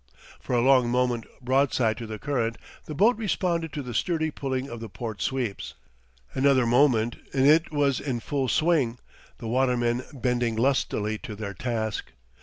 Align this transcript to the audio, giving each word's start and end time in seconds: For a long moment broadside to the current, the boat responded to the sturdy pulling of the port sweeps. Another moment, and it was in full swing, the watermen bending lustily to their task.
For 0.39 0.55
a 0.55 0.61
long 0.63 0.89
moment 0.89 1.25
broadside 1.43 1.95
to 1.97 2.07
the 2.07 2.17
current, 2.17 2.57
the 2.85 2.95
boat 2.95 3.15
responded 3.17 3.71
to 3.73 3.83
the 3.83 3.93
sturdy 3.93 4.31
pulling 4.31 4.67
of 4.67 4.79
the 4.79 4.89
port 4.89 5.21
sweeps. 5.21 5.75
Another 6.33 6.65
moment, 6.65 7.17
and 7.35 7.45
it 7.45 7.71
was 7.71 7.99
in 7.99 8.19
full 8.19 8.47
swing, 8.47 8.97
the 9.37 9.47
watermen 9.47 10.03
bending 10.11 10.55
lustily 10.55 11.19
to 11.19 11.35
their 11.35 11.53
task. 11.53 12.13